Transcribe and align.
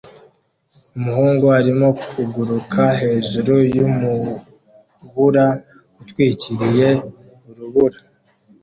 Umuhungu 0.97 1.45
arimo 1.59 1.87
kuguruka 2.09 2.81
hejuru 3.01 3.53
yumubura 3.75 5.45
utwikiriye 6.01 6.89
urubura 7.49 7.99